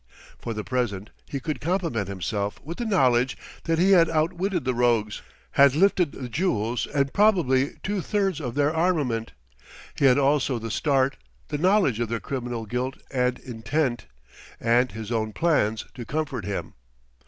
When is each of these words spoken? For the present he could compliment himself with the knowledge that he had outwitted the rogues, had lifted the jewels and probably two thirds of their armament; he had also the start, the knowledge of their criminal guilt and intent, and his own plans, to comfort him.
For 0.39 0.55
the 0.55 0.63
present 0.63 1.11
he 1.27 1.39
could 1.39 1.61
compliment 1.61 2.07
himself 2.07 2.59
with 2.63 2.79
the 2.79 2.87
knowledge 2.87 3.37
that 3.65 3.77
he 3.77 3.91
had 3.91 4.09
outwitted 4.09 4.65
the 4.65 4.73
rogues, 4.73 5.21
had 5.51 5.75
lifted 5.75 6.11
the 6.11 6.27
jewels 6.27 6.87
and 6.87 7.13
probably 7.13 7.73
two 7.83 8.01
thirds 8.01 8.41
of 8.41 8.55
their 8.55 8.73
armament; 8.75 9.33
he 9.93 10.05
had 10.05 10.17
also 10.17 10.57
the 10.57 10.71
start, 10.71 11.17
the 11.49 11.59
knowledge 11.59 11.99
of 11.99 12.09
their 12.09 12.19
criminal 12.19 12.65
guilt 12.65 12.97
and 13.11 13.37
intent, 13.41 14.07
and 14.59 14.91
his 14.93 15.11
own 15.11 15.33
plans, 15.33 15.85
to 15.93 16.03
comfort 16.03 16.45
him. 16.45 16.73